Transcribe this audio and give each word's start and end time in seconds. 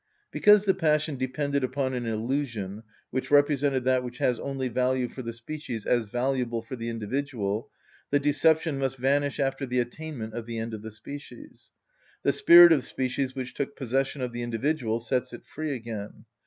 Because 0.31 0.65
the 0.65 0.73
passion 0.73 1.15
depended 1.15 1.63
upon 1.63 1.93
an 1.93 2.07
illusion, 2.07 2.81
which 3.11 3.29
represented 3.29 3.83
that 3.83 4.03
which 4.03 4.17
has 4.17 4.39
only 4.39 4.67
value 4.67 5.07
for 5.07 5.21
the 5.21 5.31
species 5.31 5.85
as 5.85 6.07
valuable 6.07 6.63
for 6.63 6.75
the 6.75 6.89
individual, 6.89 7.69
the 8.09 8.17
deception 8.19 8.79
must 8.79 8.97
vanish 8.97 9.39
after 9.39 9.67
the 9.67 9.77
attainment 9.77 10.33
of 10.33 10.47
the 10.47 10.57
end 10.57 10.73
of 10.73 10.81
the 10.81 10.89
species. 10.89 11.69
The 12.23 12.31
spirit 12.33 12.71
of 12.71 12.79
the 12.79 12.87
species 12.87 13.35
which 13.35 13.53
took 13.53 13.75
possession 13.75 14.23
of 14.23 14.31
the 14.31 14.41
individual 14.41 14.99
sets 14.99 15.33
it 15.33 15.45
free 15.45 15.71
again. 15.75 16.25